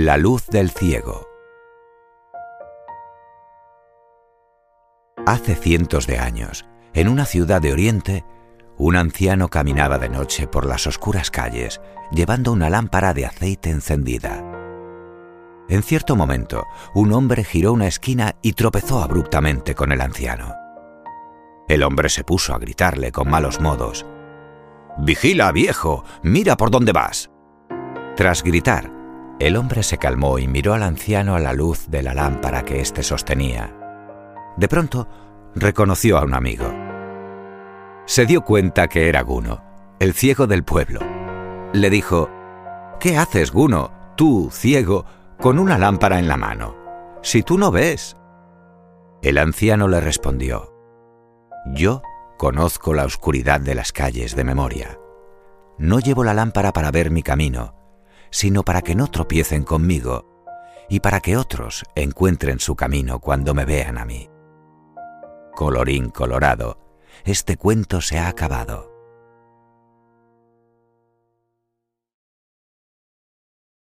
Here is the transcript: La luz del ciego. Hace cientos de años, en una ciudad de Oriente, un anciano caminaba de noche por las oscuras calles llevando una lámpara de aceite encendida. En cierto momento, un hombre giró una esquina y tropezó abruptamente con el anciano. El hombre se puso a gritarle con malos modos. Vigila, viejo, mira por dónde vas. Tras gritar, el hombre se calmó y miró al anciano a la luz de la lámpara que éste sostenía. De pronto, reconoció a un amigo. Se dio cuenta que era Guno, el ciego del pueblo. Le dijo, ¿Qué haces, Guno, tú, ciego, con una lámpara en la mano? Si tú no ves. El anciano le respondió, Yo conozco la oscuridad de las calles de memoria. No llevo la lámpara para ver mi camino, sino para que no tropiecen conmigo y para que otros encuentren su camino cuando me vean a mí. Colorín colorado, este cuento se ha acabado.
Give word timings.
La 0.00 0.16
luz 0.16 0.46
del 0.46 0.70
ciego. 0.70 1.26
Hace 5.26 5.56
cientos 5.56 6.06
de 6.06 6.18
años, 6.18 6.66
en 6.94 7.08
una 7.08 7.24
ciudad 7.24 7.60
de 7.60 7.72
Oriente, 7.72 8.24
un 8.76 8.94
anciano 8.94 9.48
caminaba 9.48 9.98
de 9.98 10.08
noche 10.08 10.46
por 10.46 10.66
las 10.66 10.86
oscuras 10.86 11.32
calles 11.32 11.80
llevando 12.12 12.52
una 12.52 12.70
lámpara 12.70 13.12
de 13.12 13.26
aceite 13.26 13.70
encendida. 13.70 14.44
En 15.68 15.82
cierto 15.82 16.14
momento, 16.14 16.64
un 16.94 17.12
hombre 17.12 17.42
giró 17.42 17.72
una 17.72 17.88
esquina 17.88 18.36
y 18.40 18.52
tropezó 18.52 19.02
abruptamente 19.02 19.74
con 19.74 19.90
el 19.90 20.00
anciano. 20.00 20.54
El 21.68 21.82
hombre 21.82 22.08
se 22.08 22.22
puso 22.22 22.54
a 22.54 22.60
gritarle 22.60 23.10
con 23.10 23.28
malos 23.28 23.60
modos. 23.60 24.06
Vigila, 24.98 25.50
viejo, 25.50 26.04
mira 26.22 26.56
por 26.56 26.70
dónde 26.70 26.92
vas. 26.92 27.32
Tras 28.14 28.44
gritar, 28.44 28.96
el 29.38 29.56
hombre 29.56 29.82
se 29.82 29.98
calmó 29.98 30.38
y 30.38 30.48
miró 30.48 30.74
al 30.74 30.82
anciano 30.82 31.34
a 31.34 31.40
la 31.40 31.52
luz 31.52 31.88
de 31.88 32.02
la 32.02 32.14
lámpara 32.14 32.64
que 32.64 32.80
éste 32.80 33.02
sostenía. 33.02 33.74
De 34.56 34.66
pronto, 34.66 35.08
reconoció 35.54 36.18
a 36.18 36.24
un 36.24 36.34
amigo. 36.34 36.66
Se 38.06 38.26
dio 38.26 38.42
cuenta 38.42 38.88
que 38.88 39.08
era 39.08 39.22
Guno, 39.22 39.62
el 40.00 40.12
ciego 40.12 40.46
del 40.46 40.64
pueblo. 40.64 41.00
Le 41.72 41.90
dijo, 41.90 42.28
¿Qué 42.98 43.16
haces, 43.16 43.52
Guno, 43.52 43.92
tú, 44.16 44.50
ciego, 44.50 45.04
con 45.40 45.58
una 45.58 45.78
lámpara 45.78 46.18
en 46.18 46.26
la 46.26 46.36
mano? 46.36 46.74
Si 47.22 47.42
tú 47.42 47.58
no 47.58 47.70
ves. 47.70 48.16
El 49.22 49.38
anciano 49.38 49.86
le 49.86 50.00
respondió, 50.00 50.72
Yo 51.74 52.02
conozco 52.38 52.94
la 52.94 53.04
oscuridad 53.04 53.60
de 53.60 53.74
las 53.74 53.92
calles 53.92 54.34
de 54.34 54.44
memoria. 54.44 54.98
No 55.78 56.00
llevo 56.00 56.24
la 56.24 56.34
lámpara 56.34 56.72
para 56.72 56.90
ver 56.90 57.10
mi 57.12 57.22
camino, 57.22 57.77
sino 58.30 58.62
para 58.62 58.82
que 58.82 58.94
no 58.94 59.08
tropiecen 59.08 59.64
conmigo 59.64 60.26
y 60.88 61.00
para 61.00 61.20
que 61.20 61.36
otros 61.36 61.84
encuentren 61.94 62.60
su 62.60 62.74
camino 62.74 63.20
cuando 63.20 63.54
me 63.54 63.64
vean 63.64 63.98
a 63.98 64.04
mí. 64.04 64.30
Colorín 65.54 66.10
colorado, 66.10 66.78
este 67.24 67.56
cuento 67.56 68.00
se 68.00 68.18
ha 68.18 68.28
acabado. 68.28 68.97